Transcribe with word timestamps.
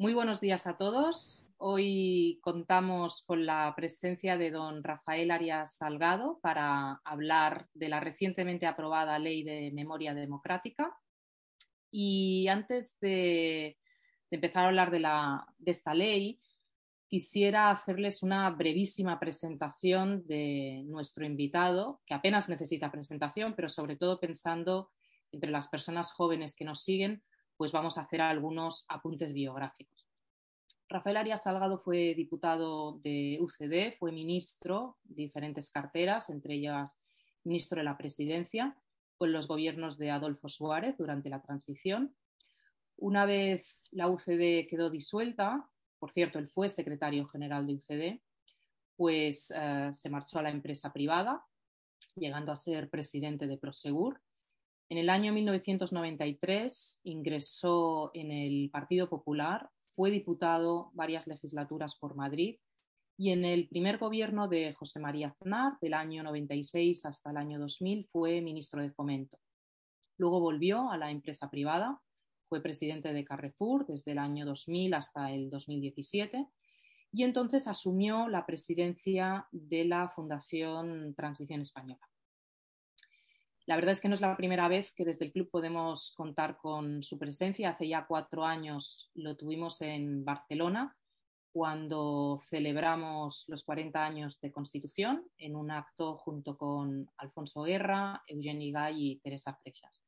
Muy 0.00 0.14
buenos 0.14 0.40
días 0.40 0.68
a 0.68 0.76
todos. 0.76 1.44
Hoy 1.56 2.38
contamos 2.40 3.24
con 3.24 3.44
la 3.44 3.74
presencia 3.74 4.38
de 4.38 4.52
don 4.52 4.84
Rafael 4.84 5.32
Arias 5.32 5.74
Salgado 5.74 6.38
para 6.40 7.00
hablar 7.04 7.66
de 7.74 7.88
la 7.88 7.98
recientemente 7.98 8.66
aprobada 8.66 9.18
Ley 9.18 9.42
de 9.42 9.72
Memoria 9.72 10.14
Democrática. 10.14 10.96
Y 11.90 12.46
antes 12.46 12.96
de, 13.00 13.76
empezar 14.30 14.66
a 14.66 14.68
hablar 14.68 14.92
de, 14.92 15.02
esta 15.68 15.94
ley, 15.94 16.40
quisiera 17.08 17.68
hacerles 17.68 18.22
una 18.22 18.48
brevísima 18.50 19.18
presentación 19.18 20.24
de 20.28 20.84
nuestro 20.86 21.26
invitado, 21.26 22.02
que 22.06 22.14
apenas 22.14 22.48
necesita 22.48 22.92
presentación, 22.92 23.54
pero 23.56 23.68
sobre 23.68 23.96
todo 23.96 24.20
pensando 24.20 24.92
entre 25.32 25.50
las 25.50 25.66
personas 25.66 26.12
jóvenes 26.12 26.54
que 26.54 26.64
nos 26.64 26.84
siguen, 26.84 27.20
pues 27.58 27.72
vamos 27.72 27.98
a 27.98 28.02
hacer 28.02 28.22
algunos 28.22 28.86
apuntes 28.88 29.34
biográficos. 29.34 30.06
Rafael 30.88 31.18
Arias 31.18 31.42
Salgado 31.42 31.80
fue 31.80 32.14
diputado 32.14 33.00
de 33.00 33.38
UCD, 33.42 33.98
fue 33.98 34.12
ministro 34.12 34.96
de 35.02 35.24
diferentes 35.24 35.70
carteras, 35.70 36.30
entre 36.30 36.54
ellas 36.54 36.96
ministro 37.44 37.78
de 37.78 37.84
la 37.84 37.98
Presidencia, 37.98 38.78
con 39.18 39.32
los 39.32 39.48
gobiernos 39.48 39.98
de 39.98 40.10
Adolfo 40.10 40.48
Suárez 40.48 40.96
durante 40.96 41.28
la 41.28 41.42
transición. 41.42 42.16
Una 42.96 43.26
vez 43.26 43.88
la 43.90 44.08
UCD 44.08 44.68
quedó 44.68 44.88
disuelta, 44.88 45.68
por 45.98 46.12
cierto, 46.12 46.38
él 46.38 46.48
fue 46.48 46.68
secretario 46.68 47.26
general 47.26 47.66
de 47.66 47.74
UCD, 47.74 48.22
pues 48.96 49.52
eh, 49.54 49.90
se 49.92 50.10
marchó 50.10 50.38
a 50.38 50.42
la 50.42 50.50
empresa 50.50 50.92
privada, 50.92 51.44
llegando 52.14 52.52
a 52.52 52.56
ser 52.56 52.88
presidente 52.88 53.48
de 53.48 53.58
Prosegur 53.58 54.22
en 54.90 54.98
el 54.98 55.10
año 55.10 55.32
1993 55.32 57.00
ingresó 57.04 58.10
en 58.14 58.30
el 58.30 58.70
Partido 58.70 59.08
Popular, 59.08 59.68
fue 59.94 60.10
diputado 60.10 60.90
varias 60.94 61.26
legislaturas 61.26 61.96
por 61.96 62.14
Madrid 62.14 62.58
y 63.18 63.32
en 63.32 63.44
el 63.44 63.68
primer 63.68 63.98
gobierno 63.98 64.48
de 64.48 64.72
José 64.72 65.00
María 65.00 65.34
Aznar, 65.40 65.72
del 65.80 65.92
año 65.92 66.22
96 66.22 67.04
hasta 67.04 67.30
el 67.30 67.36
año 67.36 67.58
2000, 67.58 68.06
fue 68.12 68.40
ministro 68.40 68.80
de 68.80 68.92
Fomento. 68.92 69.38
Luego 70.16 70.40
volvió 70.40 70.90
a 70.90 70.96
la 70.96 71.10
empresa 71.10 71.50
privada, 71.50 72.00
fue 72.48 72.62
presidente 72.62 73.12
de 73.12 73.24
Carrefour 73.24 73.84
desde 73.86 74.12
el 74.12 74.18
año 74.18 74.46
2000 74.46 74.94
hasta 74.94 75.32
el 75.32 75.50
2017 75.50 76.46
y 77.12 77.24
entonces 77.24 77.68
asumió 77.68 78.28
la 78.28 78.46
presidencia 78.46 79.46
de 79.50 79.84
la 79.84 80.08
Fundación 80.08 81.14
Transición 81.14 81.60
Española. 81.60 82.07
La 83.68 83.76
verdad 83.76 83.92
es 83.92 84.00
que 84.00 84.08
no 84.08 84.14
es 84.14 84.22
la 84.22 84.34
primera 84.34 84.66
vez 84.66 84.94
que 84.94 85.04
desde 85.04 85.26
el 85.26 85.32
club 85.32 85.50
podemos 85.50 86.12
contar 86.16 86.56
con 86.56 87.02
su 87.02 87.18
presencia. 87.18 87.68
Hace 87.68 87.86
ya 87.86 88.06
cuatro 88.06 88.46
años 88.46 89.10
lo 89.12 89.36
tuvimos 89.36 89.82
en 89.82 90.24
Barcelona, 90.24 90.96
cuando 91.52 92.40
celebramos 92.48 93.44
los 93.46 93.64
40 93.64 94.02
años 94.02 94.40
de 94.40 94.52
Constitución 94.52 95.22
en 95.36 95.54
un 95.54 95.70
acto 95.70 96.16
junto 96.16 96.56
con 96.56 97.10
Alfonso 97.18 97.60
Guerra, 97.60 98.22
Eugeni 98.26 98.72
Gay 98.72 98.94
y 98.96 99.16
Teresa 99.20 99.54
Freixas. 99.60 100.02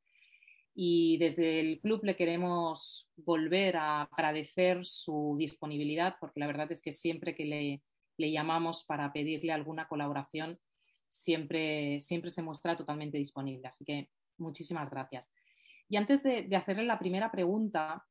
Y 0.73 1.19
desde 1.19 1.59
el 1.59 1.79
club 1.81 2.03
le 2.03 2.15
queremos 2.15 3.11
volver 3.15 3.77
a 3.77 4.01
agradecer 4.11 4.87
su 4.87 5.35
disponibilidad, 5.37 6.15
porque 6.19 6.39
la 6.39 6.47
verdad 6.47 6.71
es 6.71 6.81
que 6.81 6.91
siempre 6.91 7.35
que 7.35 7.45
le, 7.45 7.83
le 8.17 8.31
llamamos 8.31 8.85
para 8.85 9.13
pedirle 9.13 9.51
alguna 9.51 9.87
colaboración, 9.87 10.59
siempre, 11.11 11.99
siempre 11.99 12.31
se 12.31 12.41
muestra 12.41 12.77
totalmente 12.77 13.17
disponible. 13.17 13.67
Así 13.67 13.83
que 13.85 14.09
muchísimas 14.37 14.89
gracias. 14.89 15.29
Y 15.89 15.97
antes 15.97 16.23
de, 16.23 16.47
hacerle 16.55 16.85
la 16.85 16.97
primera 16.97 17.31
pregunta, 17.31 18.05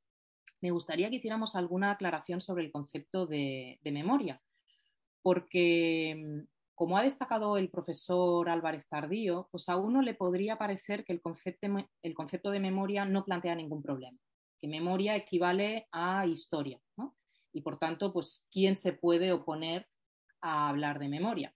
me 0.60 0.70
gustaría 0.70 1.08
que 1.08 1.16
hiciéramos 1.16 1.56
alguna 1.56 1.92
aclaración 1.92 2.42
sobre 2.42 2.62
el 2.64 2.70
concepto 2.70 3.26
de, 3.26 3.80
memoria, 3.84 4.40
porque 5.22 6.44
como 6.74 6.98
ha 6.98 7.02
destacado 7.02 7.56
el 7.56 7.70
profesor 7.70 8.50
Álvarez 8.50 8.86
Tardío, 8.86 9.48
pues 9.50 9.68
a 9.70 9.76
uno 9.76 10.02
le 10.02 10.14
podría 10.14 10.56
parecer 10.56 11.04
que 11.04 11.14
el 11.14 11.22
concepto, 11.22 11.68
el 12.02 12.14
concepto 12.14 12.50
de 12.50 12.60
memoria 12.60 13.06
no 13.06 13.24
plantea 13.24 13.54
ningún 13.54 13.82
problema, 13.82 14.18
que 14.58 14.68
memoria 14.68 15.16
equivale 15.16 15.88
a 15.90 16.26
historia, 16.26 16.78
Y 17.52 17.62
por 17.62 17.78
tanto, 17.78 18.12
pues, 18.12 18.46
¿quién 18.52 18.74
se 18.76 18.92
puede 18.92 19.32
oponer 19.32 19.88
a 20.42 20.68
hablar 20.68 20.98
de 20.98 21.08
memoria? 21.08 21.54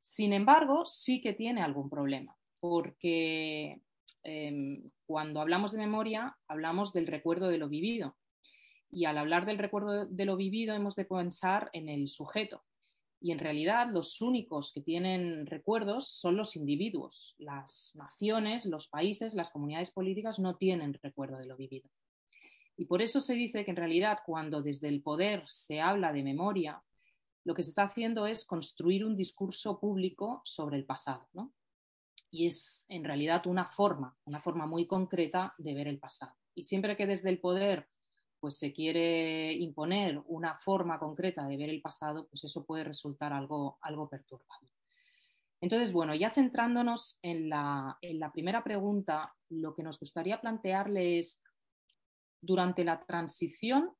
Sin 0.00 0.32
embargo, 0.32 0.84
sí 0.86 1.20
que 1.20 1.34
tiene 1.34 1.62
algún 1.62 1.90
problema, 1.90 2.36
porque 2.58 3.80
em, 4.22 4.90
cuando 5.06 5.40
hablamos 5.40 5.72
de 5.72 5.78
memoria, 5.78 6.36
hablamos 6.48 6.92
del 6.92 7.06
recuerdo 7.06 7.48
de 7.48 7.58
lo 7.58 7.68
vivido. 7.68 8.16
Y 8.90 9.04
al 9.04 9.18
hablar 9.18 9.46
del 9.46 9.58
recuerdo 9.58 10.06
de 10.06 10.24
lo 10.24 10.36
vivido, 10.36 10.74
hemos 10.74 10.96
de 10.96 11.04
pensar 11.04 11.70
en 11.72 11.88
el 11.88 12.08
sujeto. 12.08 12.64
Y 13.20 13.32
en 13.32 13.38
realidad 13.38 13.88
los 13.90 14.20
únicos 14.22 14.72
que 14.72 14.80
tienen 14.80 15.46
recuerdos 15.46 16.08
son 16.08 16.36
los 16.36 16.56
individuos. 16.56 17.34
Las 17.38 17.92
naciones, 17.94 18.64
los 18.64 18.88
países, 18.88 19.34
las 19.34 19.50
comunidades 19.50 19.90
políticas 19.90 20.38
no 20.38 20.56
tienen 20.56 20.94
recuerdo 20.94 21.38
de 21.38 21.46
lo 21.46 21.56
vivido. 21.56 21.88
Y 22.78 22.86
por 22.86 23.02
eso 23.02 23.20
se 23.20 23.34
dice 23.34 23.62
que 23.62 23.72
en 23.72 23.76
realidad 23.76 24.20
cuando 24.24 24.62
desde 24.62 24.88
el 24.88 25.02
poder 25.02 25.44
se 25.48 25.82
habla 25.82 26.14
de 26.14 26.22
memoria, 26.22 26.82
lo 27.50 27.54
que 27.56 27.64
se 27.64 27.70
está 27.70 27.82
haciendo 27.82 28.28
es 28.28 28.44
construir 28.44 29.04
un 29.04 29.16
discurso 29.16 29.80
público 29.80 30.40
sobre 30.44 30.76
el 30.76 30.84
pasado. 30.84 31.28
Y 32.30 32.46
es 32.46 32.86
en 32.88 33.02
realidad 33.02 33.44
una 33.48 33.66
forma, 33.66 34.16
una 34.24 34.38
forma 34.38 34.66
muy 34.66 34.86
concreta 34.86 35.52
de 35.58 35.74
ver 35.74 35.88
el 35.88 35.98
pasado. 35.98 36.32
Y 36.54 36.62
siempre 36.62 36.96
que 36.96 37.08
desde 37.08 37.28
el 37.28 37.40
poder 37.40 37.88
pues 38.38 38.56
se 38.56 38.72
quiere 38.72 39.52
imponer 39.52 40.22
una 40.26 40.58
forma 40.58 41.00
concreta 41.00 41.44
de 41.44 41.56
ver 41.56 41.70
el 41.70 41.82
pasado, 41.82 42.28
pues 42.28 42.44
eso 42.44 42.64
puede 42.64 42.84
resultar 42.84 43.32
algo, 43.32 43.78
algo 43.82 44.08
perturbador. 44.08 44.70
Entonces, 45.60 45.92
bueno, 45.92 46.14
ya 46.14 46.30
centrándonos 46.30 47.18
en 47.20 47.48
la, 47.48 47.98
en 48.00 48.20
la 48.20 48.30
primera 48.30 48.62
pregunta, 48.62 49.34
lo 49.48 49.74
que 49.74 49.82
nos 49.82 49.98
gustaría 49.98 50.40
plantearle 50.40 51.18
es, 51.18 51.42
durante 52.40 52.84
la 52.84 53.04
transición, 53.04 53.90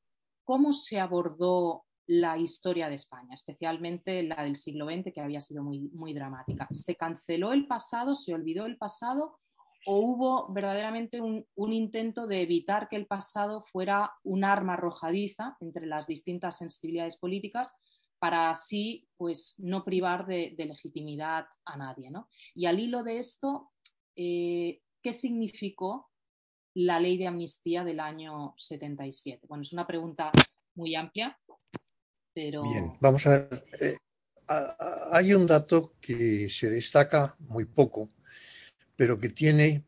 ¿cómo 0.45 0.73
se 0.73 1.01
abordó 1.01 1.85
la 2.11 2.37
historia 2.37 2.89
de 2.89 2.97
España, 2.97 3.35
especialmente 3.35 4.25
la 4.25 4.43
del 4.43 4.57
siglo 4.57 4.87
XX, 4.87 5.13
que 5.15 5.21
había 5.21 5.41
sido 5.41 5.63
muy, 5.63 5.79
muy 5.93 6.13
dramática. 6.13 6.67
¿Se 6.73 6.97
canceló 6.97 7.53
el 7.53 7.69
pasado, 7.69 8.17
se 8.17 8.35
olvidó 8.35 8.67
el 8.67 8.77
pasado 8.79 9.39
o 9.87 9.99
hubo 10.01 10.53
verdaderamente 10.53 11.21
un, 11.21 11.47
intento 11.73 12.27
de 12.27 12.43
evitar 12.43 12.89
que 12.89 12.97
el 12.97 13.07
pasado 13.07 13.63
fuera 13.63 14.13
un 14.25 14.43
arma 14.43 14.75
arrojadiza 14.75 15.57
entre 15.61 15.87
las 15.87 16.09
distintas 16.09 16.59
sensibilidades 16.59 17.17
políticas 17.17 17.73
para 18.19 18.51
así 18.51 19.09
pues, 19.17 19.55
no 19.59 19.85
privar 19.85 20.27
de, 20.27 20.53
legitimidad 20.59 21.47
a 21.65 21.77
nadie? 21.77 22.11
Y 22.57 22.67
al 22.67 22.81
hilo 22.81 23.05
de 23.05 23.21
esto, 23.21 23.71
eh, 24.17 24.81
¿qué 25.01 25.13
significó 25.13 26.11
la 26.75 26.99
ley 26.99 27.17
de 27.19 27.29
amnistía 27.29 27.85
del 27.85 28.01
año 28.01 28.55
77? 28.57 29.47
Bueno, 29.47 29.63
es 29.63 29.73
una 29.73 29.87
pregunta 29.87 30.33
muy 30.75 30.97
amplia, 30.97 31.39
Bien, 32.49 32.97
vamos 33.01 33.27
a 33.27 33.31
ver. 33.31 33.67
Eh, 33.81 33.97
hay 35.13 35.35
un 35.35 35.47
dato 35.47 35.95
que 36.01 36.49
se 36.51 36.71
destaca 36.71 37.37
muy 37.39 37.67
poco, 37.67 38.11
pero 38.97 39.19
que 39.19 39.29
tiene 39.29 39.85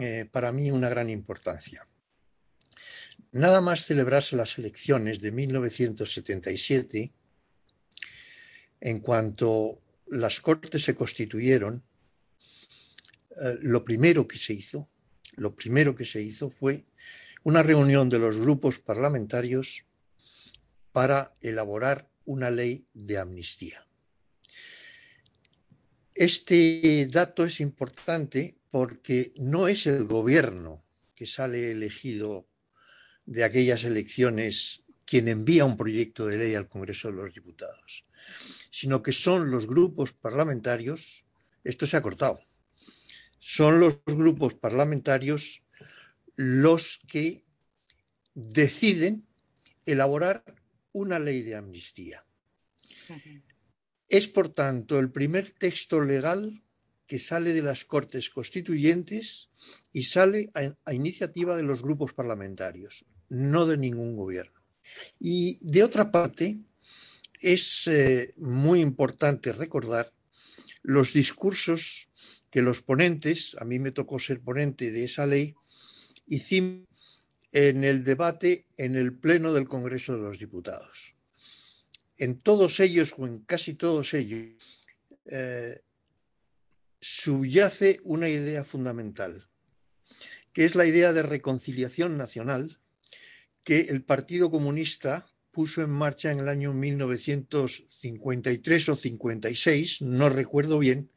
eh, 0.00 0.26
para 0.30 0.52
mí 0.52 0.70
una 0.70 0.88
gran 0.88 1.08
importancia. 1.08 1.86
Nada 3.30 3.60
más 3.60 3.84
celebrarse 3.84 4.36
las 4.36 4.58
elecciones 4.58 5.20
de 5.20 5.32
1977, 5.32 7.12
en 8.80 9.00
cuanto 9.00 9.80
las 10.08 10.40
Cortes 10.40 10.82
se 10.82 10.94
constituyeron, 10.94 11.84
eh, 13.30 13.58
lo 13.62 13.84
primero 13.84 14.26
que 14.26 14.38
se 14.38 14.52
hizo, 14.52 14.88
lo 15.36 15.54
primero 15.54 15.94
que 15.94 16.04
se 16.04 16.20
hizo 16.20 16.50
fue 16.50 16.84
una 17.44 17.62
reunión 17.62 18.08
de 18.10 18.18
los 18.18 18.38
grupos 18.38 18.78
parlamentarios 18.78 19.86
para 20.92 21.34
elaborar 21.40 22.08
una 22.24 22.50
ley 22.50 22.86
de 22.92 23.18
amnistía. 23.18 23.86
Este 26.14 27.06
dato 27.10 27.44
es 27.44 27.60
importante 27.60 28.58
porque 28.70 29.32
no 29.36 29.68
es 29.68 29.86
el 29.86 30.04
gobierno 30.04 30.84
que 31.14 31.26
sale 31.26 31.70
elegido 31.70 32.46
de 33.24 33.44
aquellas 33.44 33.84
elecciones 33.84 34.84
quien 35.04 35.28
envía 35.28 35.64
un 35.64 35.76
proyecto 35.76 36.26
de 36.26 36.38
ley 36.38 36.54
al 36.54 36.68
Congreso 36.68 37.08
de 37.08 37.14
los 37.14 37.34
Diputados, 37.34 38.04
sino 38.70 39.02
que 39.02 39.12
son 39.12 39.50
los 39.50 39.66
grupos 39.66 40.12
parlamentarios, 40.12 41.24
esto 41.64 41.86
se 41.86 41.96
ha 41.96 42.02
cortado, 42.02 42.40
son 43.38 43.80
los 43.80 43.98
grupos 44.06 44.54
parlamentarios 44.54 45.64
los 46.34 47.00
que 47.08 47.44
deciden 48.34 49.26
elaborar 49.84 50.44
una 50.92 51.18
ley 51.18 51.42
de 51.42 51.56
amnistía. 51.56 52.24
Es, 54.08 54.26
por 54.26 54.50
tanto, 54.50 54.98
el 54.98 55.10
primer 55.10 55.50
texto 55.50 56.00
legal 56.00 56.62
que 57.06 57.18
sale 57.18 57.52
de 57.52 57.62
las 57.62 57.84
Cortes 57.84 58.30
Constituyentes 58.30 59.50
y 59.92 60.04
sale 60.04 60.50
a, 60.54 60.92
iniciativa 60.92 61.56
de 61.56 61.62
los 61.62 61.82
grupos 61.82 62.12
parlamentarios, 62.12 63.04
no 63.28 63.66
de 63.66 63.76
ningún 63.76 64.16
gobierno. 64.16 64.60
Y 65.18 65.58
de 65.60 65.82
otra 65.82 66.10
parte, 66.10 66.58
es 67.40 67.88
eh, 67.88 68.34
muy 68.36 68.80
importante 68.80 69.52
recordar 69.52 70.12
los 70.82 71.12
discursos 71.12 72.08
que 72.50 72.62
los 72.62 72.82
ponentes, 72.82 73.56
a 73.58 73.64
mí 73.64 73.78
me 73.78 73.92
tocó 73.92 74.18
ser 74.18 74.40
ponente 74.40 74.92
de 74.92 75.04
esa 75.04 75.26
ley, 75.26 75.54
hicimos 76.26 76.86
en 77.52 77.84
el 77.84 78.02
debate 78.02 78.66
en 78.76 78.96
el 78.96 79.14
Pleno 79.14 79.52
del 79.52 79.68
Congreso 79.68 80.14
de 80.14 80.22
los 80.22 80.38
Diputados. 80.38 81.14
En 82.16 82.40
todos 82.40 82.80
ellos, 82.80 83.14
o 83.18 83.26
en 83.26 83.40
casi 83.40 83.74
todos 83.74 84.14
ellos, 84.14 84.80
eh, 85.26 85.82
subyace 87.00 88.00
una 88.04 88.28
idea 88.28 88.64
fundamental, 88.64 89.48
que 90.52 90.64
es 90.64 90.74
la 90.74 90.86
idea 90.86 91.12
de 91.12 91.22
reconciliación 91.22 92.16
nacional 92.16 92.78
que 93.64 93.82
el 93.82 94.02
Partido 94.02 94.50
Comunista 94.50 95.26
puso 95.50 95.82
en 95.82 95.90
marcha 95.90 96.32
en 96.32 96.40
el 96.40 96.48
año 96.48 96.72
1953 96.72 98.88
o 98.88 98.96
56, 98.96 100.02
no 100.02 100.30
recuerdo 100.30 100.78
bien, 100.78 101.10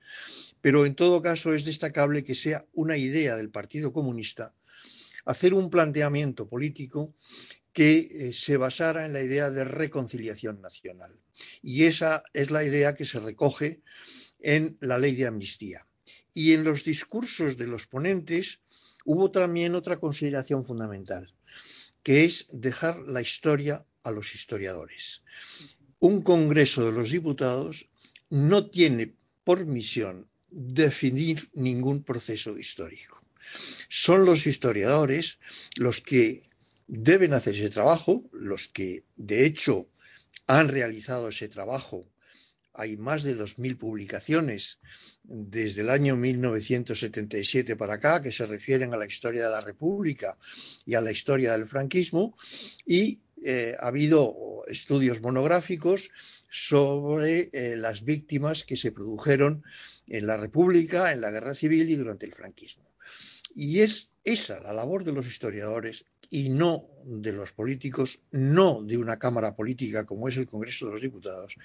pero 0.62 0.86
en 0.86 0.96
todo 0.96 1.22
caso 1.22 1.54
es 1.54 1.66
destacable 1.66 2.24
que 2.24 2.36
sea 2.36 2.66
una 2.74 2.98
idea 2.98 3.36
del 3.36 3.50
Partido 3.50 3.94
Comunista 3.94 4.54
hacer 5.26 5.54
un 5.54 5.70
planteamiento 5.70 6.48
político 6.48 7.14
que 7.74 8.08
eh, 8.10 8.34
se 8.34 8.56
basara 8.58 9.06
en 9.06 9.14
la 9.14 9.22
idea 9.22 9.50
de 9.50 9.66
reconciliación 9.66 10.62
nacional. 10.62 11.20
Y 11.62 11.84
esa 11.84 12.24
es 12.34 12.50
la 12.50 12.64
idea 12.64 12.96
que 12.96 13.06
se 13.06 13.20
recoge 13.20 13.82
en 14.40 14.78
la 14.80 14.98
ley 14.98 15.16
de 15.16 15.28
amnistía. 15.28 15.86
Y 16.34 16.54
en 16.54 16.64
los 16.64 16.86
discursos 16.86 17.58
de 17.58 17.68
los 17.68 17.88
ponentes 17.88 18.62
hubo 19.04 19.32
también 19.32 19.76
otra 19.76 20.00
consideración 20.00 20.64
fundamental, 20.64 21.34
que 22.04 22.24
es 22.24 22.48
dejar 22.52 23.00
la 23.00 23.22
historia 23.22 23.86
a 24.04 24.12
los 24.12 24.36
historiadores. 24.36 25.24
Un 26.00 26.22
Congreso 26.22 26.86
de 26.86 26.92
los 26.92 27.10
Diputados 27.10 27.90
no 28.30 28.70
tiene 28.70 29.16
por 29.44 29.66
misión 29.66 30.28
definir 30.50 31.50
ningún 31.54 32.04
proceso 32.04 32.58
histórico. 32.58 33.25
Son 33.90 34.26
los 34.26 34.48
historiadores 34.48 35.40
los 35.78 36.02
que 36.02 36.44
deben 36.88 37.34
hacer 37.34 37.56
ese 37.56 37.70
trabajo, 37.70 38.24
los 38.32 38.68
que 38.68 39.04
de 39.16 39.46
hecho 39.46 39.88
han 40.48 40.70
realizado 40.70 41.30
ese 41.30 41.50
trabajo. 41.50 42.08
Hay 42.74 42.98
más 42.98 43.24
de 43.24 43.38
2.000 43.38 43.78
publicaciones 43.78 44.80
desde 45.24 45.82
el 45.82 45.90
año 45.90 46.16
1977 46.16 47.76
para 47.78 47.96
acá 47.96 48.22
que 48.22 48.32
se 48.32 48.46
refieren 48.46 48.94
a 48.94 48.98
la 48.98 49.06
historia 49.06 49.46
de 49.46 49.52
la 49.52 49.62
República 49.62 50.38
y 50.86 50.96
a 50.96 51.02
la 51.02 51.12
historia 51.12 51.54
del 51.54 51.66
franquismo 51.66 52.38
y 52.86 53.22
eh, 53.44 53.76
ha 53.80 53.88
habido 53.88 54.64
estudios 54.68 55.22
monográficos 55.22 56.10
sobre 56.50 57.50
eh, 57.54 57.76
las 57.78 58.04
víctimas 58.04 58.64
que 58.66 58.76
se 58.76 58.92
produjeron 58.92 59.64
en 60.08 60.28
la 60.28 60.38
República, 60.38 61.12
en 61.12 61.22
la 61.22 61.32
Guerra 61.32 61.56
Civil 61.56 61.90
y 61.90 61.96
durante 61.96 62.26
el 62.26 62.34
franquismo. 62.34 62.85
Y 63.56 63.80
es 63.80 64.12
esa 64.24 64.60
la 64.60 64.74
labor 64.74 65.04
de 65.04 65.14
los 65.14 65.26
historiadores 65.26 66.06
y 66.30 66.50
no 66.50 66.86
de 67.04 67.32
los 67.32 67.52
políticos, 67.52 68.20
no 68.32 68.82
de 68.84 68.98
una 68.98 69.18
Cámara 69.18 69.56
política 69.56 70.06
como 70.06 70.28
es 70.28 70.38
el 70.38 70.48
Congreso 70.48 70.88
de 70.88 70.94
los 70.94 71.02
Diputados, 71.02 71.56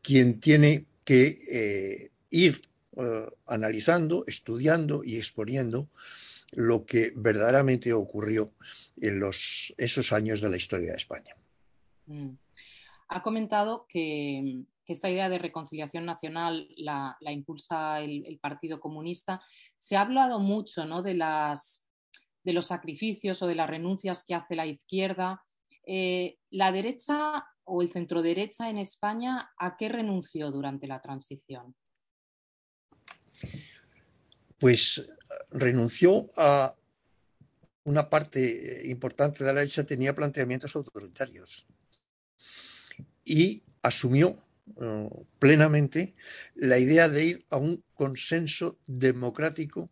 quien 0.00 0.40
tiene 0.40 0.84
que 1.04 1.38
eh, 1.50 2.10
ir 2.30 2.62
eh, 2.96 3.26
analizando, 3.46 4.24
estudiando 4.26 5.02
y 5.04 5.16
exponiendo 5.16 5.88
lo 6.52 6.84
que 6.84 7.12
verdaderamente 7.16 7.92
ocurrió 7.92 8.52
en 9.00 9.18
los, 9.18 9.74
esos 9.76 10.12
años 10.12 10.40
de 10.40 10.50
la 10.50 10.56
historia 10.56 10.92
de 10.92 10.96
España. 10.96 11.34
Mm. 12.06 12.30
Ha 13.08 13.22
comentado 13.22 13.86
que 13.88 14.62
que 14.84 14.92
esta 14.92 15.10
idea 15.10 15.28
de 15.28 15.38
reconciliación 15.38 16.04
nacional 16.04 16.68
la, 16.76 17.16
impulsa 17.26 18.00
el, 18.00 18.38
Partido 18.40 18.80
Comunista. 18.80 19.42
Se 19.78 19.96
ha 19.96 20.02
hablado 20.02 20.40
mucho 20.40 20.84
¿no? 20.84 21.02
de, 21.02 21.14
las, 21.14 21.86
de 22.42 22.52
los 22.52 22.66
sacrificios 22.66 23.42
o 23.42 23.46
de 23.46 23.54
las 23.54 23.68
renuncias 23.68 24.24
que 24.26 24.34
hace 24.34 24.54
la 24.54 24.66
izquierda. 24.66 25.42
Eh, 25.86 26.38
¿La 26.50 26.72
derecha 26.72 27.46
o 27.64 27.82
el 27.82 27.90
centro 27.90 28.22
derecha 28.22 28.68
en 28.68 28.78
España 28.78 29.52
a 29.58 29.76
qué 29.76 29.88
renunció 29.88 30.50
durante 30.50 30.86
la 30.86 31.00
transición? 31.00 31.74
Pues 34.58 35.08
renunció 35.50 36.28
a 36.36 36.74
una 37.84 38.08
parte 38.08 38.82
importante 38.86 39.44
de 39.44 39.52
la 39.52 39.60
derecha, 39.60 39.84
tenía 39.84 40.14
planteamientos 40.14 40.74
autoritarios 40.74 41.66
y 43.24 43.62
asumió 43.82 44.36
eh, 44.80 45.08
plenamente 45.38 46.14
la 46.54 46.78
idea 46.78 47.08
de 47.08 47.24
ir 47.24 47.44
a 47.50 47.56
un 47.56 47.84
consenso 47.94 48.78
democrático 48.86 49.90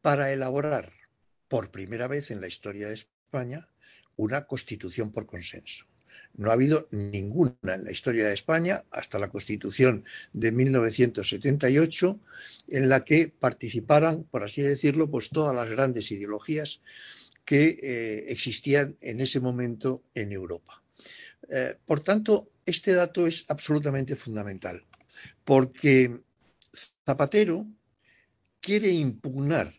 para 0.00 0.32
elaborar 0.32 0.92
por 1.48 1.70
primera 1.70 2.08
vez 2.08 2.30
en 2.30 2.40
la 2.40 2.48
historia 2.48 2.88
de 2.88 2.94
España 2.94 3.68
una 4.16 4.46
constitución 4.46 5.12
por 5.12 5.26
consenso. 5.26 5.86
No 6.34 6.50
ha 6.50 6.54
habido 6.54 6.88
ninguna 6.90 7.74
en 7.74 7.84
la 7.84 7.92
historia 7.92 8.26
de 8.26 8.34
España 8.34 8.84
hasta 8.90 9.18
la 9.18 9.28
constitución 9.28 10.04
de 10.32 10.50
1978 10.50 12.18
en 12.68 12.88
la 12.88 13.04
que 13.04 13.28
participaran, 13.28 14.24
por 14.24 14.42
así 14.42 14.62
decirlo, 14.62 15.10
pues 15.10 15.28
todas 15.28 15.54
las 15.54 15.68
grandes 15.68 16.10
ideologías 16.10 16.80
que 17.44 17.78
eh, 17.82 18.24
existían 18.28 18.96
en 19.00 19.20
ese 19.20 19.40
momento 19.40 20.02
en 20.14 20.32
Europa. 20.32 20.81
Eh, 21.48 21.76
por 21.84 22.00
tanto, 22.00 22.50
este 22.64 22.92
dato 22.92 23.26
es 23.26 23.44
absolutamente 23.48 24.16
fundamental, 24.16 24.84
porque 25.44 26.20
Zapatero 27.04 27.66
quiere 28.60 28.90
impugnar 28.90 29.72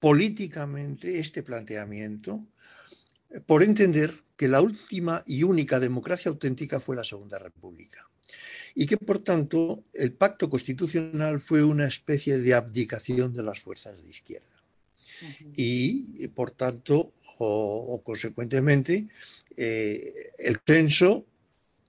políticamente 0.00 1.20
este 1.20 1.42
planteamiento 1.42 2.40
por 3.46 3.62
entender 3.62 4.12
que 4.36 4.48
la 4.48 4.60
última 4.60 5.22
y 5.26 5.44
única 5.44 5.78
democracia 5.78 6.30
auténtica 6.30 6.80
fue 6.80 6.96
la 6.96 7.04
Segunda 7.04 7.38
República 7.38 8.08
y 8.74 8.86
que 8.86 8.96
por 8.96 9.20
tanto 9.20 9.84
el 9.92 10.12
pacto 10.12 10.50
constitucional 10.50 11.40
fue 11.40 11.62
una 11.62 11.86
especie 11.86 12.38
de 12.38 12.54
abdicación 12.54 13.32
de 13.32 13.42
las 13.42 13.60
fuerzas 13.60 14.02
de 14.02 14.10
izquierda. 14.10 14.61
Y 15.54 16.26
por 16.28 16.50
tanto, 16.52 17.12
o, 17.38 18.02
consecuentemente, 18.04 19.08
eh, 19.56 20.32
el 20.38 20.60
censo 20.66 21.26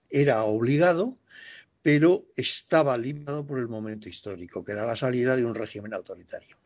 era 0.10 0.44
obligado, 0.44 1.18
pero 1.82 2.26
estaba 2.36 2.98
limitado 2.98 3.46
por 3.46 3.60
el 3.60 3.68
momento 3.68 4.08
histórico, 4.08 4.64
que 4.64 4.72
era 4.72 4.86
la 4.86 4.96
salida 4.96 5.36
de 5.36 5.46
un 5.46 5.54
régimen 5.54 5.94
autoritario. 5.94 6.58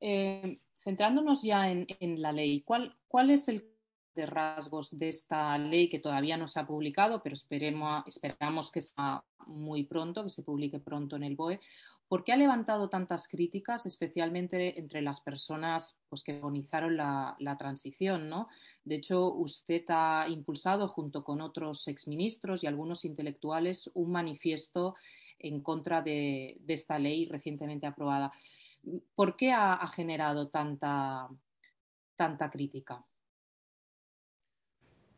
Eh, 0.00 0.58
centrándonos 0.82 1.42
ya 1.42 1.70
en, 1.70 2.22
la 2.22 2.32
ley, 2.32 2.62
¿cuál, 2.62 2.96
¿cuál, 3.06 3.30
es 3.30 3.48
el 3.48 3.68
de 4.14 4.26
rasgos 4.26 4.98
de 4.98 5.08
esta 5.08 5.58
ley 5.58 5.88
que 5.88 5.98
todavía 5.98 6.36
no 6.36 6.48
se 6.48 6.60
ha 6.60 6.66
publicado, 6.66 7.22
pero 7.22 7.34
esperemos, 7.34 8.04
esperamos 8.06 8.70
que 8.70 8.80
sea 8.80 9.22
muy 9.46 9.84
pronto, 9.84 10.24
que 10.24 10.30
se 10.30 10.42
publique 10.42 10.78
pronto 10.80 11.16
en 11.16 11.24
el 11.24 11.36
BOE? 11.36 11.60
¿Por 12.08 12.24
qué 12.24 12.32
ha 12.32 12.36
levantado 12.36 12.88
tantas 12.88 13.28
críticas, 13.28 13.84
especialmente 13.84 14.80
entre 14.80 15.02
las 15.02 15.20
personas 15.20 16.00
pues, 16.08 16.22
que 16.22 16.32
agonizaron 16.32 16.96
la, 16.96 17.56
transición? 17.58 18.30
¿no? 18.30 18.48
De 18.82 18.94
hecho, 18.94 19.34
usted 19.34 19.84
ha 19.88 20.26
impulsado, 20.28 20.88
junto 20.88 21.22
con 21.22 21.42
otros 21.42 21.86
exministros 21.86 22.64
y 22.64 22.66
algunos 22.66 23.04
intelectuales, 23.04 23.90
un 23.92 24.10
manifiesto 24.10 24.96
en 25.38 25.60
contra 25.60 26.00
de, 26.00 26.58
esta 26.66 26.98
ley 26.98 27.26
recientemente 27.26 27.86
aprobada. 27.86 28.32
¿Por 29.14 29.36
qué 29.36 29.52
ha, 29.52 29.86
generado 29.88 30.48
tanta, 30.48 31.28
tanta 32.16 32.50
crítica? 32.50 33.04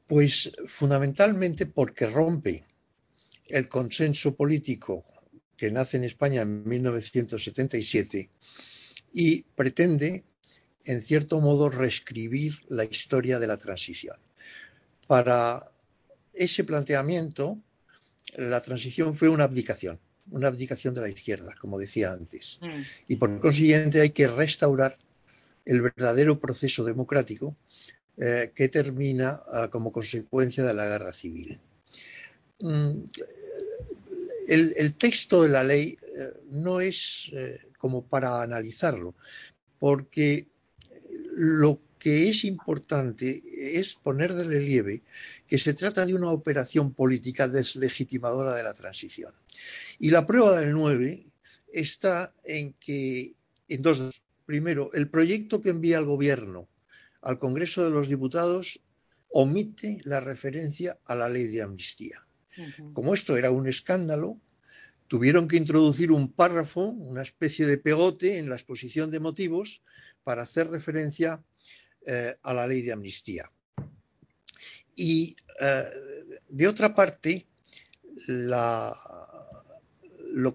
Pues 0.08 0.52
fundamentalmente 0.66 1.66
porque 1.66 2.06
rompe 2.06 2.64
el 3.46 3.68
consenso 3.68 4.34
político 4.34 5.04
que 5.60 5.70
nace 5.70 5.98
en 5.98 6.04
España 6.04 6.40
en 6.40 6.66
1977 6.66 8.30
y 9.12 9.42
pretende 9.42 10.24
en 10.84 11.02
cierto 11.02 11.38
modo, 11.40 11.68
reescribir 11.68 12.54
la 12.68 12.84
historia 12.84 13.38
de 13.38 13.46
la 13.46 13.58
transición. 13.58 14.16
Para 15.06 15.68
ese 16.32 16.64
planteamiento, 16.64 17.58
la 18.36 18.62
transición 18.62 19.14
fue 19.14 19.28
una 19.28 19.44
abdicación, 19.44 20.00
una 20.30 20.48
abdicación 20.48 20.94
de 20.94 21.02
la 21.02 21.10
izquierda, 21.10 21.54
como 21.60 21.78
decía 21.78 22.12
antes. 22.12 22.58
Mm. 22.62 22.80
Y 23.08 23.16
por 23.16 23.38
consiguiente 23.40 24.00
hay 24.00 24.10
que 24.10 24.26
restaurar 24.26 24.96
el 25.66 25.82
verdadero 25.82 26.40
proceso 26.40 26.82
democrático 26.82 27.54
eh, 28.16 28.52
que 28.54 28.70
termina 28.70 29.42
ah, 29.52 29.68
como 29.70 29.92
consecuencia 29.92 30.64
de 30.64 30.72
la 30.72 30.86
guerra 30.86 31.12
civil. 31.12 31.60
Mm, 32.60 33.02
el, 34.50 34.94
texto 34.94 35.42
de 35.42 35.48
la 35.48 35.62
ley 35.62 35.96
eh, 36.02 36.32
no 36.50 36.80
es 36.80 37.30
eh, 37.32 37.58
como 37.78 38.04
para 38.04 38.42
analizarlo, 38.42 39.14
porque 39.78 40.48
lo 41.36 41.80
que 41.98 42.30
es 42.30 42.44
importante 42.44 43.42
es 43.78 43.94
poner 43.94 44.34
de 44.34 44.44
relieve 44.44 45.02
que 45.46 45.58
se 45.58 45.74
trata 45.74 46.04
de 46.04 46.14
una 46.14 46.30
operación 46.30 46.94
política 46.94 47.46
deslegitimadora 47.46 48.54
de 48.54 48.62
la 48.62 48.74
transición. 48.74 49.32
Y 49.98 50.10
la 50.10 50.26
prueba 50.26 50.58
del 50.58 50.72
9 50.72 51.22
está 51.72 52.34
en 52.44 52.72
que, 52.74 53.34
en 53.68 53.82
dos, 53.82 54.22
primero, 54.46 54.90
el 54.94 55.08
proyecto 55.08 55.60
que 55.60 55.70
envía 55.70 55.98
el 55.98 56.06
gobierno 56.06 56.68
al 57.22 57.38
Congreso 57.38 57.84
de 57.84 57.90
los 57.90 58.08
Diputados 58.08 58.80
omite 59.28 59.98
la 60.04 60.20
referencia 60.20 60.98
a 61.04 61.14
la 61.14 61.28
ley 61.28 61.46
de 61.46 61.62
amnistía. 61.62 62.24
Como 62.92 63.14
esto 63.14 63.36
era 63.36 63.50
un 63.50 63.68
escándalo, 63.68 64.40
tuvieron 65.08 65.48
que 65.48 65.56
introducir 65.56 66.12
un 66.12 66.32
párrafo, 66.32 66.82
una 66.82 67.22
especie 67.22 67.66
de 67.66 67.78
pegote 67.78 68.38
en 68.38 68.48
la 68.48 68.54
exposición 68.54 69.10
de 69.10 69.20
motivos 69.20 69.82
para 70.22 70.42
hacer 70.42 70.70
referencia 70.70 71.42
eh, 72.06 72.36
a 72.42 72.54
la 72.54 72.66
ley 72.66 72.82
de 72.82 72.92
amnistía. 72.92 73.50
Y 74.94 75.34
eh, 75.60 75.84
de 76.48 76.68
otra 76.68 76.94
parte, 76.94 77.46
lo 78.26 78.96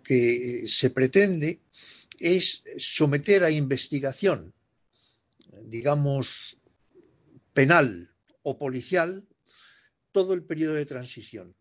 que 0.04 0.66
se 0.68 0.90
pretende 0.90 1.60
es 2.20 2.64
someter 2.78 3.44
a 3.44 3.52
investigación, 3.52 4.54
digamos, 5.64 6.58
penal 7.54 8.16
o 8.44 8.58
policial, 8.58 9.28
todo 10.12 10.34
el 10.34 10.44
periodo 10.44 10.76
de 10.76 10.86
transición 10.86 11.56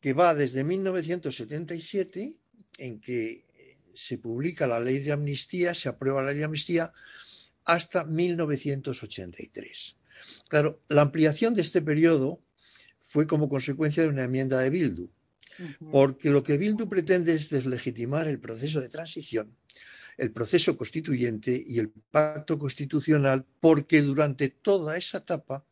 que 0.00 0.12
va 0.12 0.34
desde 0.34 0.64
1977, 0.64 2.34
en 2.78 3.00
que 3.00 3.44
se 3.94 4.18
publica 4.18 4.66
la 4.66 4.80
ley 4.80 4.98
de 5.00 5.12
amnistía, 5.12 5.74
se 5.74 5.88
aprueba 5.88 6.22
la 6.22 6.30
ley 6.30 6.38
de 6.38 6.44
amnistía, 6.44 6.92
hasta 7.64 8.04
1983. 8.04 9.96
Claro, 10.48 10.80
la 10.88 11.02
ampliación 11.02 11.54
de 11.54 11.62
este 11.62 11.82
periodo 11.82 12.40
fue 13.00 13.26
como 13.26 13.48
consecuencia 13.48 14.02
de 14.02 14.08
una 14.08 14.24
enmienda 14.24 14.60
de 14.60 14.70
Bildu, 14.70 15.08
porque 15.90 16.30
lo 16.30 16.42
que 16.42 16.58
Bildu 16.58 16.88
pretende 16.88 17.34
es 17.34 17.48
deslegitimar 17.48 18.28
el 18.28 18.38
proceso 18.38 18.80
de 18.80 18.88
transición, 18.88 19.56
el 20.18 20.30
proceso 20.30 20.76
constituyente 20.76 21.62
y 21.66 21.78
el 21.78 21.90
pacto 22.10 22.58
constitucional, 22.58 23.44
porque 23.60 24.02
durante 24.02 24.48
toda 24.48 24.96
esa 24.96 25.18
etapa 25.18 25.64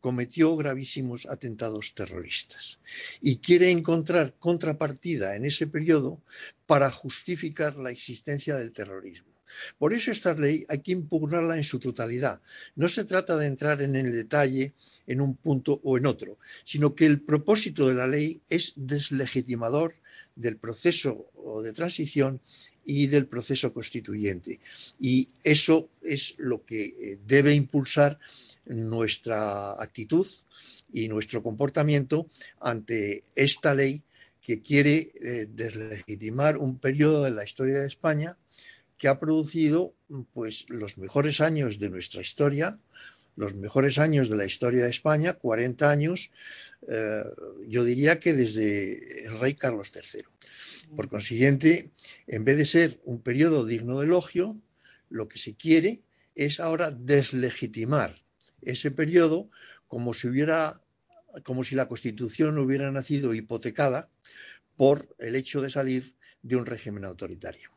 cometió 0.00 0.56
gravísimos 0.56 1.26
atentados 1.26 1.94
terroristas 1.94 2.80
y 3.20 3.36
quiere 3.36 3.70
encontrar 3.70 4.34
contrapartida 4.38 5.36
en 5.36 5.44
ese 5.44 5.66
periodo 5.66 6.20
para 6.66 6.90
justificar 6.90 7.76
la 7.76 7.90
existencia 7.90 8.56
del 8.56 8.72
terrorismo. 8.72 9.30
Por 9.78 9.92
eso 9.92 10.12
esta 10.12 10.34
ley 10.34 10.64
hay 10.68 10.78
que 10.78 10.92
impugnarla 10.92 11.56
en 11.56 11.64
su 11.64 11.78
totalidad. 11.78 12.40
No 12.76 12.88
se 12.88 13.04
trata 13.04 13.36
de 13.36 13.46
entrar 13.46 13.82
en 13.82 13.96
el 13.96 14.12
detalle 14.12 14.74
en 15.06 15.20
un 15.20 15.36
punto 15.36 15.80
o 15.82 15.98
en 15.98 16.06
otro, 16.06 16.38
sino 16.64 16.94
que 16.94 17.06
el 17.06 17.20
propósito 17.20 17.88
de 17.88 17.94
la 17.94 18.06
ley 18.06 18.40
es 18.48 18.74
deslegitimador 18.76 19.94
del 20.36 20.56
proceso 20.56 21.26
de 21.64 21.72
transición 21.72 22.40
y 22.84 23.06
del 23.08 23.26
proceso 23.26 23.72
constituyente. 23.72 24.60
Y 24.98 25.28
eso 25.44 25.90
es 26.02 26.34
lo 26.38 26.64
que 26.64 26.84
eh, 26.84 27.18
debe 27.26 27.54
impulsar 27.54 28.18
nuestra 28.70 29.72
actitud 29.82 30.26
y 30.92 31.08
nuestro 31.08 31.42
comportamiento 31.42 32.28
ante 32.60 33.22
esta 33.34 33.74
ley 33.74 34.02
que 34.40 34.62
quiere 34.62 35.12
eh, 35.20 35.46
deslegitimar 35.48 36.56
un 36.56 36.78
periodo 36.78 37.24
de 37.24 37.32
la 37.32 37.44
historia 37.44 37.80
de 37.80 37.86
España 37.86 38.36
que 38.96 39.08
ha 39.08 39.18
producido 39.18 39.94
pues 40.32 40.66
los 40.68 40.98
mejores 40.98 41.40
años 41.40 41.78
de 41.78 41.90
nuestra 41.90 42.20
historia, 42.20 42.78
los 43.36 43.54
mejores 43.54 43.98
años 43.98 44.28
de 44.28 44.36
la 44.36 44.44
historia 44.44 44.84
de 44.84 44.90
España, 44.90 45.34
40 45.34 45.90
años, 45.90 46.30
eh, 46.86 47.24
yo 47.66 47.84
diría 47.84 48.20
que 48.20 48.34
desde 48.34 49.26
el 49.26 49.38
rey 49.38 49.54
Carlos 49.54 49.92
III. 49.94 50.22
Por 50.94 51.08
consiguiente, 51.08 51.90
en 52.26 52.44
vez 52.44 52.58
de 52.58 52.66
ser 52.66 53.00
un 53.04 53.22
periodo 53.22 53.64
digno 53.64 54.00
de 54.00 54.06
elogio, 54.06 54.56
lo 55.08 55.28
que 55.28 55.38
se 55.38 55.54
quiere 55.54 56.02
es 56.34 56.60
ahora 56.60 56.90
deslegitimar 56.90 58.16
ese 58.62 58.90
periodo 58.90 59.48
como 59.88 60.14
si 60.14 60.28
hubiera 60.28 60.80
como 61.44 61.62
si 61.62 61.76
la 61.76 61.86
Constitución 61.86 62.58
hubiera 62.58 62.90
nacido 62.90 63.34
hipotecada 63.34 64.08
por 64.76 65.14
el 65.18 65.36
hecho 65.36 65.60
de 65.60 65.70
salir 65.70 66.16
de 66.42 66.56
un 66.56 66.66
régimen 66.66 67.04
autoritario. 67.04 67.70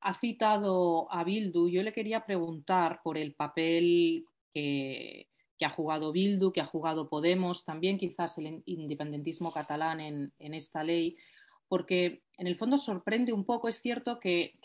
Ha 0.00 0.14
citado 0.14 1.12
a 1.12 1.22
Bildu. 1.22 1.68
Yo 1.68 1.82
le 1.82 1.92
quería 1.92 2.24
preguntar 2.24 3.00
por 3.04 3.18
el 3.18 3.34
papel 3.34 4.24
que, 4.50 5.26
ha 5.60 5.68
jugado 5.68 6.12
Bildu, 6.12 6.52
que 6.52 6.62
ha 6.62 6.66
jugado 6.66 7.10
Podemos, 7.10 7.64
también 7.66 7.98
quizás 7.98 8.38
el 8.38 8.62
independentismo 8.64 9.52
catalán 9.52 10.00
en 10.00 10.54
esta 10.54 10.82
ley 10.82 11.18
porque 11.70 12.24
en 12.36 12.48
el 12.48 12.56
fondo 12.56 12.76
sorprende 12.76 13.32
un 13.32 13.44
poco, 13.44 13.68
es 13.68 13.80
cierto 13.80 14.18
que, 14.18 14.58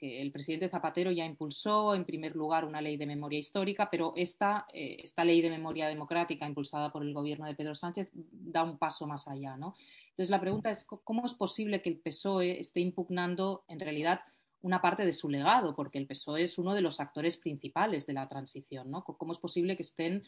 el 0.00 0.32
presidente 0.32 0.68
Zapatero 0.68 1.12
ya 1.12 1.24
impulsó 1.24 1.94
en 1.94 2.04
primer 2.04 2.34
lugar 2.34 2.64
una 2.64 2.80
ley 2.80 2.96
de 2.96 3.06
memoria 3.06 3.38
histórica, 3.38 3.88
pero 3.88 4.14
esta, 4.16 4.66
eh, 4.72 4.96
esta 5.04 5.24
ley 5.24 5.40
de 5.40 5.48
memoria 5.48 5.86
democrática 5.86 6.44
impulsada 6.44 6.90
por 6.90 7.04
el 7.04 7.14
gobierno 7.14 7.46
de 7.46 7.54
Pedro 7.54 7.76
Sánchez 7.76 8.08
da 8.12 8.64
un 8.64 8.78
paso 8.78 9.06
más 9.06 9.28
allá. 9.28 9.56
¿no? 9.56 9.76
Entonces 10.10 10.30
la 10.30 10.40
pregunta 10.40 10.70
es, 10.70 10.84
¿cómo 10.84 11.24
es 11.24 11.34
posible 11.34 11.80
que 11.80 11.90
el 11.90 11.98
PSOE 11.98 12.58
esté 12.58 12.80
impugnando 12.80 13.62
en 13.68 13.78
realidad 13.78 14.22
una 14.62 14.82
parte 14.82 15.06
de 15.06 15.12
su 15.12 15.30
legado? 15.30 15.76
Porque 15.76 15.98
el 15.98 16.08
PSOE 16.08 16.42
es 16.42 16.58
uno 16.58 16.74
de 16.74 16.80
los 16.80 16.98
actores 16.98 17.36
principales 17.36 18.06
de 18.06 18.14
la 18.14 18.28
transición. 18.28 18.90
¿no? 18.90 19.04
¿Cómo 19.04 19.30
es 19.30 19.38
posible 19.38 19.76
que 19.76 19.84
estén 19.84 20.24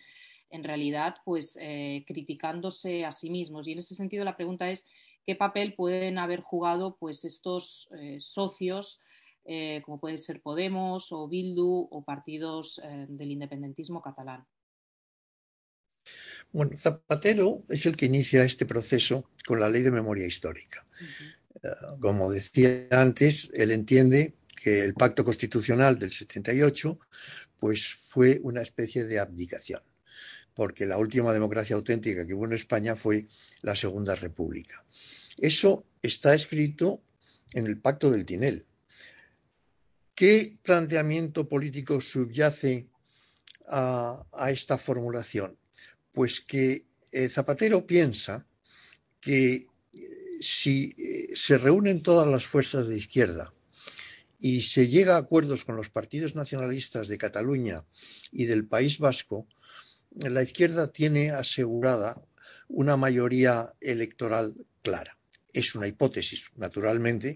en 0.50 0.62
realidad 0.62 1.16
pues, 1.24 1.58
eh, 1.60 2.04
criticándose 2.06 3.04
a 3.04 3.10
sí 3.10 3.28
mismos? 3.28 3.66
Y 3.66 3.72
en 3.72 3.80
ese 3.80 3.96
sentido 3.96 4.24
la 4.24 4.36
pregunta 4.36 4.70
es, 4.70 4.86
qué 5.26 5.34
papel 5.34 5.74
pueden 5.74 6.18
haber 6.18 6.40
jugado 6.40 6.96
pues, 6.98 7.24
estos 7.24 7.88
eh, 7.98 8.18
socios, 8.20 9.00
eh, 9.44 9.82
como 9.84 10.00
puede 10.00 10.18
ser 10.18 10.40
Podemos 10.40 11.08
o 11.10 11.28
Bildu 11.28 11.88
o 11.90 12.04
partidos 12.04 12.80
eh, 12.82 13.06
del 13.08 13.32
independentismo 13.32 14.00
catalán. 14.00 14.46
Bueno, 16.52 16.76
Zapatero 16.76 17.64
es 17.68 17.84
el 17.86 17.96
que 17.96 18.06
inicia 18.06 18.44
este 18.44 18.64
proceso 18.64 19.28
con 19.44 19.58
la 19.58 19.68
ley 19.68 19.82
de 19.82 19.90
memoria 19.90 20.26
histórica. 20.26 20.86
como 22.00 22.30
decía 22.30 22.86
antes, 22.92 23.50
él 23.54 23.72
entiende 23.72 24.36
que 24.62 24.84
el 24.84 24.94
pacto 24.94 25.24
constitucional 25.24 25.98
del 25.98 26.12
78 26.12 27.00
pues, 27.58 27.94
fue 28.08 28.38
una 28.44 28.62
especie 28.62 29.04
de 29.04 29.18
abdicación 29.18 29.82
porque 30.56 30.86
la 30.86 30.96
última 30.96 31.34
democracia 31.34 31.76
auténtica 31.76 32.26
que 32.26 32.32
hubo 32.32 32.46
en 32.46 32.54
España 32.54 32.96
fue 32.96 33.26
la 33.60 33.76
Segunda 33.76 34.14
República. 34.16 34.84
Eso 35.36 35.84
está 36.02 36.34
escrito 36.34 37.02
en 37.52 37.66
el 37.66 37.78
Pacto 37.78 38.10
del 38.10 38.24
Tinel. 38.24 38.64
¿Qué 40.14 40.56
planteamiento 40.62 41.46
político 41.46 42.00
subyace 42.00 42.88
a, 43.68 44.24
esta 44.48 44.78
formulación? 44.78 45.58
Pues 46.10 46.40
que 46.40 46.86
eh, 47.12 47.28
Zapatero 47.28 47.86
piensa 47.86 48.46
que 49.20 49.52
eh, 49.56 49.66
si 50.40 50.94
eh, 50.96 51.36
se 51.36 51.58
reúnen 51.58 52.02
todas 52.02 52.26
las 52.26 52.46
fuerzas 52.46 52.88
de 52.88 52.96
izquierda 52.96 53.52
y 54.38 54.62
se 54.62 54.88
llega 54.88 55.16
a 55.16 55.18
acuerdos 55.18 55.66
con 55.66 55.76
los 55.76 55.90
partidos 55.90 56.34
nacionalistas 56.34 57.08
de 57.08 57.18
Cataluña 57.18 57.84
y 58.32 58.46
del 58.46 58.66
País 58.66 58.98
Vasco, 58.98 59.46
la 60.16 60.42
izquierda 60.42 60.92
tiene 60.92 61.30
asegurada 61.30 62.22
una 62.68 62.96
mayoría 62.96 63.74
electoral 63.80 64.54
clara. 64.82 65.18
Es 65.52 65.74
una 65.74 65.86
hipótesis, 65.86 66.44
naturalmente, 66.56 67.34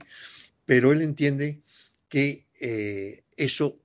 pero 0.64 0.92
él 0.92 1.02
entiende 1.02 1.60
que 2.08 2.46
eh, 2.60 3.24
eso 3.36 3.78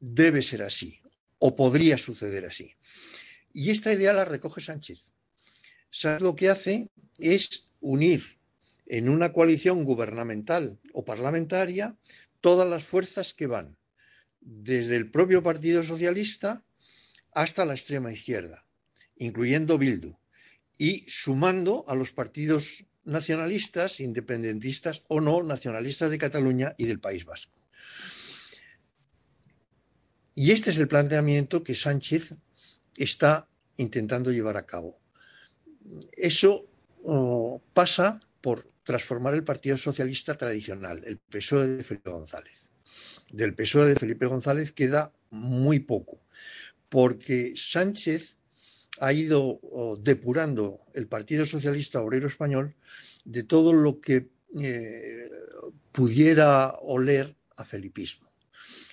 debe 0.00 0.42
ser 0.42 0.62
así 0.62 1.00
o 1.38 1.54
podría 1.54 1.98
suceder 1.98 2.46
así. 2.46 2.74
Y 3.52 3.70
esta 3.70 3.92
idea 3.92 4.12
la 4.12 4.24
recoge 4.24 4.60
Sánchez. 4.60 5.12
Sánchez 5.90 6.22
lo 6.22 6.36
que 6.36 6.48
hace 6.48 6.88
es 7.18 7.70
unir 7.80 8.38
en 8.86 9.08
una 9.08 9.32
coalición 9.32 9.84
gubernamental 9.84 10.78
o 10.92 11.04
parlamentaria 11.04 11.96
todas 12.40 12.68
las 12.68 12.84
fuerzas 12.84 13.34
que 13.34 13.46
van 13.46 13.76
desde 14.40 14.96
el 14.96 15.10
propio 15.10 15.42
Partido 15.42 15.82
Socialista 15.82 16.65
hasta 17.36 17.66
la 17.66 17.74
extrema 17.74 18.10
izquierda, 18.10 18.64
incluyendo 19.18 19.76
Bildu, 19.76 20.16
y 20.78 21.04
sumando 21.06 21.84
a 21.86 21.94
los 21.94 22.10
partidos 22.12 22.86
nacionalistas, 23.04 24.00
independentistas 24.00 25.02
o 25.08 25.20
no, 25.20 25.42
nacionalistas 25.42 26.10
de 26.10 26.16
Cataluña 26.16 26.74
y 26.78 26.86
del 26.86 26.98
País 26.98 27.26
Vasco. 27.26 27.60
Y 30.34 30.52
este 30.52 30.70
es 30.70 30.78
el 30.78 30.88
planteamiento 30.88 31.62
que 31.62 31.74
Sánchez 31.74 32.36
está 32.96 33.48
intentando 33.76 34.32
llevar 34.32 34.56
a 34.56 34.64
cabo. 34.64 34.98
Eso 36.12 36.66
pasa 37.74 38.20
por 38.40 38.66
transformar 38.82 39.34
el 39.34 39.44
Partido 39.44 39.76
Socialista 39.76 40.38
tradicional, 40.38 41.04
el 41.04 41.18
PSOE 41.18 41.66
de 41.66 41.84
Felipe 41.84 42.10
González. 42.10 42.70
Del 43.30 43.54
PSOE 43.54 43.90
de 43.90 43.96
Felipe 43.96 44.24
González 44.24 44.72
queda 44.72 45.12
muy 45.28 45.80
poco, 45.80 46.22
porque 46.96 47.52
Sánchez 47.54 48.38
ha 49.00 49.12
ido 49.12 49.60
depurando 50.00 50.80
el 50.94 51.06
Partido 51.08 51.44
Socialista 51.44 52.00
Obrero 52.00 52.26
Español 52.26 52.74
de 53.26 53.42
todo 53.42 53.74
lo 53.74 54.00
que 54.00 54.30
eh, 54.58 55.28
pudiera 55.92 56.70
oler 56.80 57.36
a 57.58 57.66
felipismo. 57.66 58.32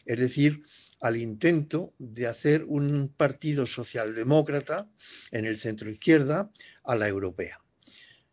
Es 0.06 0.20
decir, 0.20 0.64
al 1.00 1.16
intento 1.16 1.94
de 1.98 2.28
hacer 2.28 2.66
un 2.66 3.08
partido 3.16 3.66
socialdemócrata 3.66 4.92
en 5.32 5.46
el 5.46 5.58
centro 5.58 5.90
izquierda 5.90 6.52
a 6.84 6.96
la 6.98 7.08
europea. 7.08 7.62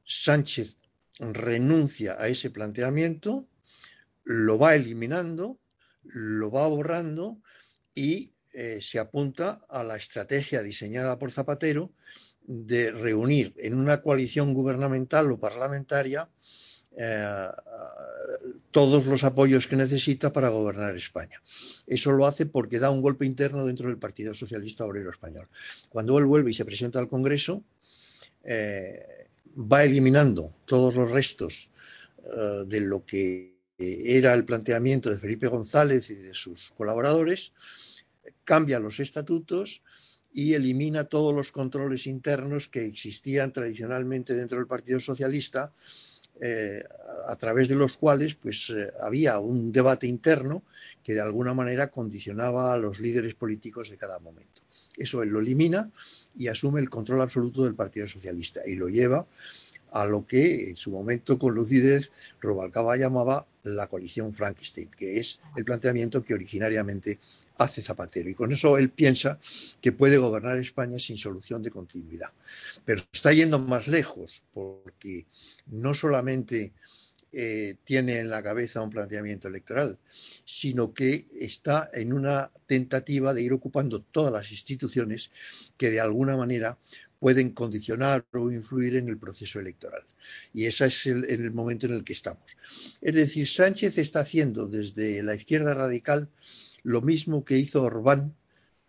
Sánchez 0.03 0.79
renuncia 1.21 2.17
a 2.19 2.27
ese 2.27 2.51
planteamiento, 2.51 3.47
lo 4.25 4.59
va 4.59 4.75
eliminando, 4.75 5.61
lo 6.03 6.51
va 6.51 6.67
borrando 6.67 7.41
y 7.95 8.33
eh, 8.53 8.79
se 8.81 8.99
apunta 8.99 9.61
a 9.69 9.85
la 9.85 9.97
estrategia 9.97 10.63
diseñada 10.63 11.19
por 11.19 11.31
Zapatero 11.31 11.93
de 12.47 12.91
reunir 12.91 13.55
en 13.59 13.75
una 13.75 14.03
coalición 14.03 14.55
gubernamental 14.55 15.31
o 15.31 15.39
parlamentaria 15.39 16.29
eh, 16.97 17.49
todos 18.73 19.07
los 19.07 19.23
apoyos 19.23 19.69
que 19.69 19.77
necesita 19.77 20.33
para 20.33 20.49
gobernar 20.49 20.97
España. 20.97 21.41
Eso 21.87 22.11
lo 22.11 22.27
hace 22.27 22.47
porque 22.47 22.81
da 22.81 22.91
un 22.91 23.03
golpe 23.03 23.25
interno 23.25 23.65
dentro 23.65 23.89
del 23.89 23.99
Partido 23.99 24.35
Socialista 24.35 24.85
Obrero 24.85 25.11
Español. 25.11 25.49
Cuando 25.89 26.19
él 26.19 26.25
vuelve 26.25 26.51
y 26.51 26.55
se 26.55 26.65
presenta 26.65 26.99
al 26.99 27.09
Congreso, 27.09 27.63
eh, 28.43 29.29
va 29.57 29.85
eliminando 29.85 30.55
todos 30.65 30.95
los 30.95 31.11
restos 31.11 31.71
de 32.67 32.81
lo 32.81 33.05
que 33.07 33.57
era 33.81 34.35
el 34.35 34.45
planteamiento 34.45 35.09
de 35.09 35.19
Felipe 35.19 35.49
González 35.49 36.11
y 36.11 36.17
de 36.17 36.35
sus 36.35 36.71
colaboradores, 36.77 37.53
cambia 38.45 38.81
los 38.81 39.01
estatutos 39.01 39.83
y 40.33 40.55
elimina 40.55 41.05
todos 41.05 41.35
los 41.35 41.51
controles 41.53 42.07
internos 42.07 42.69
que 42.69 42.87
existían 42.87 43.53
tradicionalmente 43.53 44.35
dentro 44.35 44.59
del 44.59 44.67
Partido 44.67 45.01
Socialista 45.01 45.73
eh, 46.41 46.83
a 47.29 47.37
través 47.37 47.69
de 47.69 47.75
los 47.75 47.99
cuales 47.99 48.35
pues, 48.35 48.71
eh, 48.71 48.91
había 49.03 49.39
un 49.39 49.73
debate 49.73 50.07
interno 50.07 50.63
que 51.03 51.15
de 51.15 51.21
alguna 51.21 51.53
manera 51.53 51.91
condicionaba 51.91 52.73
a 52.73 52.79
los 52.79 53.01
líderes 53.01 53.35
políticos 53.35 53.91
de 53.91 53.99
cada 53.99 54.19
momento. 54.21 54.63
Eso 54.97 55.23
él 55.23 55.29
lo 55.31 55.41
elimina 55.41 55.91
y 56.37 56.49
asume 56.49 56.81
el 56.81 56.89
control 56.89 57.21
absoluto 57.21 57.65
del 57.65 57.75
Partido 57.75 58.07
Socialista 58.07 58.63
y 58.67 58.77
lo 58.77 58.89
lleva 58.89 59.27
a 59.93 60.05
lo 60.05 60.27
que 60.27 60.71
en 60.71 60.77
su 60.77 60.91
momento 60.91 61.39
con 61.39 61.55
lucidez 61.55 62.13
Robalcaba 62.41 62.97
llamaba 62.97 63.47
la 63.63 63.87
coalición 63.89 64.33
Frankenstein, 64.33 64.91
que 64.97 65.19
es 65.19 65.41
el 65.57 65.65
planteamiento 65.65 66.23
que 66.25 66.35
originariamente 66.35 67.19
hace 67.59 67.83
Zapatero. 67.83 68.31
Y 68.31 68.35
con 68.35 68.53
eso 68.53 68.79
él 68.79 68.91
piensa 68.91 69.39
que 69.81 69.93
puede 69.93 70.17
gobernar 70.17 70.57
España 70.59 70.99
sin 70.99 71.19
solución 71.19 71.63
de 71.63 71.71
continuidad. 71.71 72.33
Pero 72.85 73.03
está 73.13 73.33
yendo 73.33 73.59
más 73.59 73.87
lejos, 73.87 74.43
porque 74.55 75.27
no 75.67 75.93
solamente 75.93 76.73
eh, 77.33 77.77
tiene 77.85 78.19
en 78.19 78.29
la 78.29 78.43
cabeza 78.43 78.83
un 78.83 78.91
planteamiento 78.91 79.47
electoral, 79.47 79.99
sino 80.45 80.93
que 80.93 81.27
está 81.39 81.89
en 81.93 82.13
una 82.13 82.51
tentativa 82.67 83.33
de 83.33 83.43
ir 83.43 83.53
ocupando 83.53 84.01
todas 84.03 84.33
las 84.33 84.51
instituciones 84.51 85.31
que 85.77 85.91
de 85.91 86.01
alguna 86.01 86.37
manera 86.37 86.77
pueden 87.21 87.51
condicionar 87.51 88.27
o 88.33 88.51
influir 88.51 88.97
en 88.97 89.09
el 89.09 89.19
proceso 89.19 89.61
electoral. 89.61 90.03
Y 90.53 90.65
ese 90.65 90.87
es 90.87 91.07
el, 91.07 91.25
el, 91.27 91.53
momento 91.53 91.87
en 91.87 91.93
el 91.93 92.03
que 92.03 92.15
estamos. 92.15 92.57
Es 93.01 93.15
decir, 93.15 93.47
Sánchez 93.47 93.99
está 93.99 94.21
haciendo 94.21 94.67
desde 94.67 95.23
la 95.23 95.35
izquierda 95.35 95.75
radical 95.75 96.31
lo 96.83 97.03
mismo 97.03 97.45
que 97.45 97.59
hizo 97.59 97.83
Orbán 97.83 98.35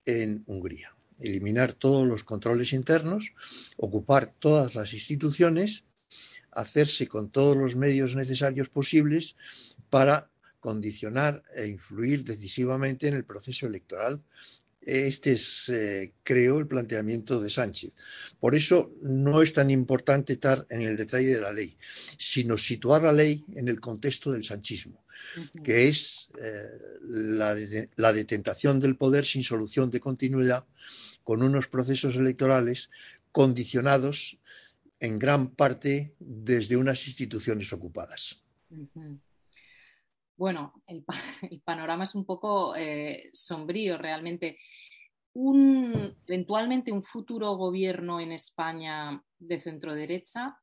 en 0.06 0.44
Hungría. 0.48 0.96
Eliminar 1.20 1.74
todos 1.74 2.08
los 2.08 2.24
controles 2.24 2.74
internos, 2.74 3.34
ocupar 3.78 4.34
todas 4.40 4.74
las 4.74 4.94
instituciones, 4.94 5.84
hacerse 6.52 7.08
con 7.08 7.30
todos 7.30 7.56
los 7.56 7.76
medios 7.76 8.16
necesarios 8.16 8.70
posibles 8.70 9.36
para 9.90 10.30
condicionar 10.60 11.44
e 11.56 11.68
influir 11.68 12.24
decisivamente 12.24 13.08
en 13.08 13.16
el 13.16 13.26
proceso 13.26 13.68
electoral 13.68 14.24
este 14.82 15.34
es, 15.34 15.70
eh, 15.70 16.14
creo, 16.24 16.60
el 16.60 16.68
planteamiento 16.68 17.40
de 17.40 17.50
Sánchez. 17.50 17.92
Por 18.40 18.56
eso 18.56 18.92
no 19.02 19.42
es 19.42 19.54
tan 19.54 19.70
importante 19.70 20.34
estar 20.34 20.66
en 20.70 20.82
el 20.82 20.98
detalle 20.98 21.36
de 21.36 21.42
la 21.42 21.54
ley, 21.54 21.78
sino 22.18 22.58
situar 22.58 23.04
la 23.04 23.14
ley 23.14 23.46
en 23.54 23.68
el 23.68 23.80
contexto 23.80 24.32
del 24.32 24.44
sanchismo, 24.44 25.04
que 25.64 25.88
es 25.88 26.30
eh, 26.42 26.70
la, 27.04 27.56
la 27.96 28.14
detentación 28.14 28.80
del 28.80 28.98
poder 28.98 29.26
sin 29.26 29.44
solución 29.44 29.90
de 29.92 30.00
continuidad, 30.00 30.66
con 31.24 31.44
unos 31.44 31.68
procesos 31.68 32.16
electorales 32.16 32.90
condicionados 33.32 34.40
en 35.00 35.20
gran 35.20 35.50
parte 35.50 36.14
desde 36.20 36.78
unas 36.78 37.06
instituciones 37.08 37.72
ocupadas. 37.74 38.42
Bueno, 40.42 40.74
el, 40.88 41.62
panorama 41.64 42.06
es 42.06 42.16
un 42.16 42.26
poco 42.26 42.76
eh, 42.76 43.30
sombrío 43.32 44.00
realmente. 44.00 44.58
Un, 45.34 46.18
eventualmente 46.26 46.92
un 46.92 47.04
futuro 47.04 47.54
gobierno 47.58 48.20
en 48.20 48.32
España 48.32 49.24
de 49.38 49.60
centro 49.60 49.94
derecha, 49.94 50.58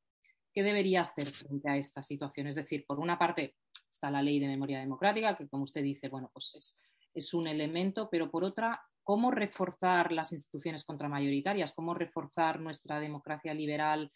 ¿qué 0.52 0.64
debería 0.64 1.02
hacer 1.02 1.28
frente 1.28 1.70
a 1.70 1.76
esta 1.76 2.02
situación? 2.02 2.48
Es 2.48 2.56
decir, 2.56 2.84
por 2.88 2.98
una 2.98 3.16
parte 3.16 3.54
está 3.88 4.10
la 4.10 4.20
ley 4.20 4.40
de 4.40 4.48
memoria 4.48 4.80
democrática, 4.80 5.36
que 5.36 5.48
como 5.48 5.62
usted 5.62 5.84
dice, 5.84 6.08
bueno, 6.08 6.28
pues 6.32 6.52
es, 6.56 6.82
es 7.14 7.32
un 7.32 7.46
elemento, 7.46 8.08
pero 8.10 8.32
por 8.32 8.42
otra, 8.42 8.82
¿cómo 9.04 9.30
reforzar 9.30 10.10
las 10.10 10.32
instituciones 10.32 10.84
contramayoritarias? 10.84 11.72
¿Cómo 11.72 11.94
reforzar 11.94 12.58
nuestra 12.58 12.98
democracia 12.98 13.54
liberal 13.54 14.10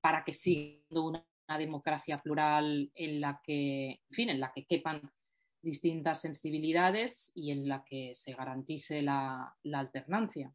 para 0.00 0.24
que 0.24 0.34
siga 0.34 0.82
una 0.90 1.24
una 1.48 1.58
democracia 1.58 2.20
plural 2.20 2.90
en 2.94 3.20
la 3.20 3.40
que, 3.42 3.90
en 3.90 4.14
fin, 4.14 4.30
en 4.30 4.40
la 4.40 4.52
que 4.54 4.64
quepan 4.64 5.02
distintas 5.62 6.20
sensibilidades 6.20 7.32
y 7.34 7.50
en 7.50 7.68
la 7.68 7.84
que 7.84 8.12
se 8.14 8.34
garantice 8.34 9.02
la, 9.02 9.56
alternancia. 9.72 10.52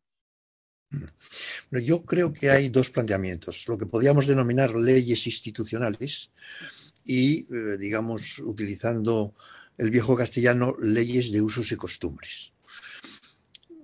yo 1.72 2.04
creo 2.06 2.32
que 2.32 2.50
hay 2.50 2.70
dos 2.70 2.90
planteamientos, 2.92 3.68
lo 3.68 3.78
que 3.78 3.88
podríamos 3.88 4.28
denominar 4.28 4.76
leyes 4.76 5.26
institucionales 5.26 6.32
y, 7.06 7.42
eh, 7.54 7.78
digamos, 7.80 8.40
utilizando 8.40 9.34
el 9.78 9.90
viejo 9.90 10.16
castellano, 10.16 10.76
leyes 10.80 11.32
de 11.32 11.42
usos 11.42 11.72
y 11.72 11.76
costumbres. 11.76 12.54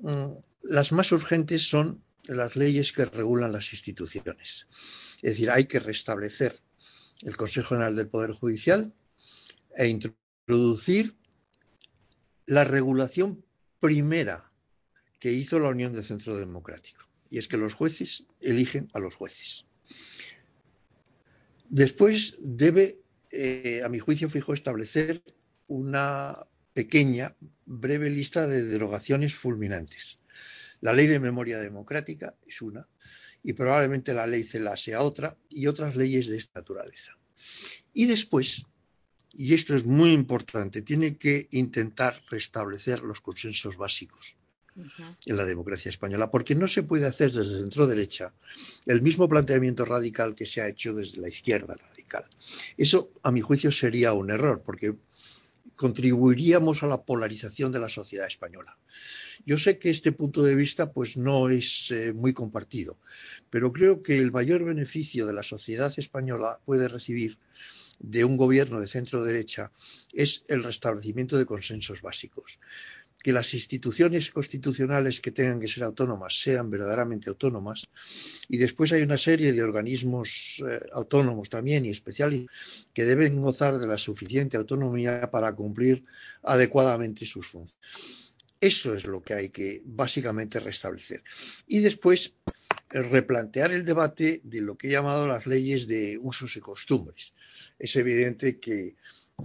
Mm, 0.02 0.34
las 0.64 0.92
más 0.92 1.12
urgentes 1.12 1.68
son 1.68 2.04
las 2.28 2.56
leyes 2.56 2.92
que 2.92 3.06
regulan 3.06 3.52
las 3.52 3.72
instituciones. 3.74 4.68
Es 5.18 5.32
decir, 5.32 5.50
hay 5.50 5.66
que 5.66 5.80
restablecer 5.80 6.60
el 7.24 7.38
Consejo 7.38 7.70
General 7.70 7.96
del 7.96 8.08
Poder 8.08 8.32
Judicial 8.32 8.94
e 9.76 9.88
introducir 9.88 11.16
la 12.46 12.64
regulación 12.64 13.44
primera 13.80 14.52
que 15.20 15.32
hizo 15.32 15.60
la 15.60 15.70
Unión 15.70 15.94
de 15.94 16.04
Centro 16.04 16.36
Democrático, 16.38 17.08
y 17.30 17.40
es 17.40 17.48
que 17.48 17.58
los 17.58 17.74
jueces 17.74 18.26
eligen 18.42 18.90
a 18.94 19.00
los 19.00 19.16
jueces. 19.16 19.66
Después 21.70 22.36
debe, 22.42 23.02
eh, 23.32 23.82
a 23.84 23.90
mi 23.90 24.00
juicio 24.00 24.30
fijo, 24.30 24.54
establecer 24.54 25.24
una 25.68 26.46
pequeña, 26.74 27.36
breve 27.66 28.10
lista 28.10 28.48
de 28.48 28.64
derogaciones 28.64 29.34
fulminantes. 29.34 30.20
La 30.82 30.94
ley 30.94 31.08
de 31.08 31.20
memoria 31.20 31.60
democrática 31.60 32.36
es 32.46 32.62
una, 32.62 32.88
y 33.46 33.54
probablemente 33.54 34.12
la 34.12 34.26
ley 34.26 34.44
CELA 34.44 34.76
sea 34.76 35.04
otra 35.04 35.38
y 35.50 35.68
otras 35.68 35.96
leyes 35.96 36.28
de 36.28 36.36
esta 36.36 36.62
naturaleza. 36.62 37.16
Y 37.94 38.08
después, 38.08 38.66
y 39.34 39.54
esto 39.54 39.76
es 39.76 39.86
muy 39.86 40.14
importante, 40.14 40.82
tiene 40.82 41.16
que 41.18 41.48
intentar 41.52 42.24
restablecer 42.32 43.04
los 43.04 43.22
consensos 43.22 43.78
básicos 43.78 44.36
en 45.26 45.38
la 45.38 45.46
democracia 45.46 45.90
española, 45.90 46.32
porque 46.32 46.56
no 46.56 46.68
se 46.68 46.82
puede 46.82 47.06
hacer 47.06 47.32
desde 47.32 47.60
centro 47.60 47.86
derecha 47.86 48.34
el 48.88 49.04
mismo 49.04 49.30
planteamiento 49.30 49.86
radical 49.86 50.34
que 50.34 50.48
se 50.48 50.62
ha 50.62 50.68
hecho 50.68 50.96
desde 50.96 51.22
la 51.22 51.30
izquierda 51.30 51.76
radical. 51.76 52.26
Eso, 52.78 53.12
a 53.22 53.32
mi 53.32 53.42
juicio, 53.42 53.72
sería 53.72 54.14
un 54.14 54.32
error, 54.32 54.64
porque 54.66 54.96
contribuiríamos 55.76 56.84
a 56.84 56.88
la 56.88 57.04
polarización 57.04 57.72
de 57.72 57.80
la 57.80 57.90
sociedad 57.90 58.28
española. 58.28 58.78
Yo 59.46 59.58
sé 59.58 59.78
que 59.78 59.90
este 59.90 60.12
punto 60.12 60.44
de 60.44 60.56
vista 60.56 60.94
pues 60.94 61.18
no 61.18 61.50
es 61.50 61.92
eh, 61.92 62.14
muy 62.14 62.34
compartido, 62.34 62.98
pero 63.50 63.72
creo 63.72 64.02
que 64.02 64.18
el 64.18 64.32
mayor 64.32 64.64
beneficio 64.64 65.26
de 65.26 65.34
la 65.34 65.44
sociedad 65.44 65.94
española 65.98 66.60
puede 66.66 66.88
recibir 66.88 67.38
de 68.00 68.26
un 68.26 68.38
gobierno 68.38 68.82
de 68.82 68.88
centro 68.88 69.24
derecha 69.24 69.72
es 70.14 70.44
el 70.48 70.64
restablecimiento 70.64 71.38
de 71.38 71.46
consensos 71.46 72.02
básicos 72.02 72.60
que 73.26 73.34
las 73.34 73.56
instituciones 73.56 74.30
constitucionales 74.30 75.20
que 75.20 75.32
tengan 75.32 75.60
que 75.60 75.68
ser 75.68 75.82
autónomas 75.82 76.40
sean 76.40 76.70
verdaderamente 76.70 77.28
autónomas 77.28 77.88
y 78.48 78.58
después 78.58 78.92
hay 78.92 79.02
una 79.02 79.18
serie 79.18 79.52
de 79.52 79.64
organismos 79.64 80.62
eh, 80.64 80.80
autónomos 80.94 81.50
también 81.50 81.88
y 81.88 81.90
especiales 81.90 82.46
que 82.94 83.04
deben 83.04 83.42
gozar 83.42 83.80
de 83.80 83.88
la 83.88 83.98
suficiente 83.98 84.58
autonomía 84.58 85.32
para 85.32 85.56
cumplir 85.56 86.04
adecuadamente 86.44 87.26
sus 87.26 87.48
funciones. 87.48 87.80
Eso 88.62 88.94
es 88.94 89.08
lo 89.08 89.24
que 89.24 89.34
hay 89.34 89.50
que 89.50 89.82
básicamente 89.84 90.60
restablecer. 90.60 91.24
Y 91.66 91.80
después 91.80 92.36
eh, 92.92 93.02
replantear 93.02 93.72
el 93.72 93.86
debate 93.86 94.42
de 94.44 94.62
lo 94.62 94.78
que 94.78 94.90
he 94.90 94.92
llamado 94.92 95.26
las 95.28 95.48
leyes 95.48 95.88
de 95.88 96.20
usos 96.22 96.56
y 96.58 96.60
costumbres. 96.60 97.34
Es 97.80 97.96
evidente 97.96 98.60
que 98.60 98.94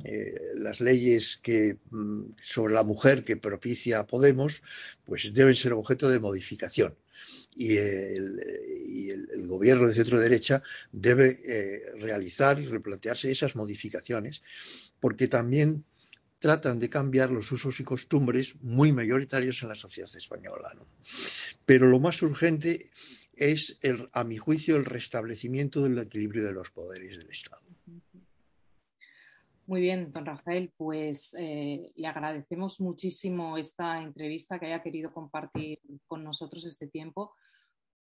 eh, 0.05 0.53
las 0.55 0.81
leyes 0.81 1.38
que, 1.42 1.79
mm, 1.90 2.33
sobre 2.37 2.74
la 2.74 2.85
mujer 2.85 3.24
que 3.24 3.37
propicia 3.37 4.07
Podemos, 4.07 4.62
pues 5.05 5.33
deben 5.35 5.57
ser 5.57 5.72
objeto 5.72 6.09
de 6.09 6.20
modificación. 6.20 6.94
Y 7.55 7.76
el, 7.76 9.46
gobierno 9.48 9.88
de 9.88 9.94
centro 9.94 10.20
derecha 10.20 10.62
debe 10.92 11.40
eh, 11.44 11.83
realizar 11.98 12.61
y 12.61 12.66
replantearse 12.66 13.31
esas 13.31 13.57
modificaciones, 13.57 14.42
porque 15.00 15.26
también 15.26 15.85
tratan 16.38 16.79
de 16.79 16.88
cambiar 16.88 17.31
los 17.31 17.50
usos 17.53 17.81
y 17.81 17.85
costumbres 17.85 18.55
muy 18.62 18.92
mayoritarios 18.92 19.62
en 19.62 19.70
la 19.70 19.74
sociedad 19.74 20.09
española. 20.16 20.72
Pero 21.66 21.88
lo 21.88 21.98
más 21.98 22.22
urgente 22.22 22.90
es, 23.35 23.79
a 24.12 24.24
mi 24.24 24.38
juicio, 24.38 24.76
el 24.76 24.85
restablecimiento 24.85 25.83
del 25.83 25.98
equilibrio 25.98 26.44
de 26.44 26.53
los 26.53 26.70
poderes 26.70 27.18
del 27.18 27.31
Estado. 27.31 27.62
Muy 29.70 29.83
bien, 29.83 30.11
don 30.11 30.26
Rafael, 30.26 30.72
pues 30.76 31.33
eh, 31.38 31.92
le 31.94 32.06
agradecemos 32.09 32.80
muchísimo 32.80 33.56
esta 33.56 34.02
entrevista 34.02 34.59
que 34.59 34.66
haya 34.66 34.83
querido 34.83 35.12
compartir 35.12 35.78
con 36.09 36.24
nosotros 36.24 36.66
este 36.66 36.88
tiempo. 36.88 37.37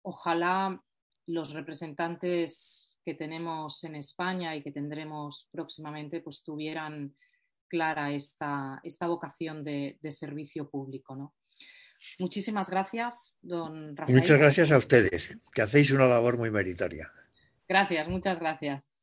Ojalá 0.04 0.80
los 1.26 1.54
representantes 1.54 3.00
que 3.04 3.16
tenemos 3.16 3.84
en 3.84 3.96
España 3.96 4.56
y 4.56 4.62
que 4.62 4.72
tendremos 4.72 5.50
próximamente 5.52 6.22
pues 6.22 6.44
tuvieran 6.44 7.16
clara 7.68 8.12
esta, 8.12 8.80
esta 8.84 9.08
vocación 9.08 9.64
de, 9.64 9.98
de 10.04 10.12
servicio 10.12 10.70
público. 10.70 11.16
¿no? 11.16 11.34
Muchísimas 12.20 12.70
gracias, 12.70 13.40
don 13.42 13.98
Rafael. 13.98 14.20
Muchas 14.20 14.38
gracias 14.38 14.72
a 14.72 14.78
ustedes, 14.78 15.40
que 15.52 15.64
hacéis 15.64 15.90
una 15.90 16.06
labor 16.06 16.38
muy 16.38 16.52
meritoria. 16.52 17.12
Gracias, 17.68 18.08
muchas 18.08 18.40
gracias. 18.40 18.95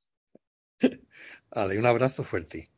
Vale, 1.54 1.78
un 1.78 1.86
abrazo 1.86 2.24
fuerte. 2.24 2.71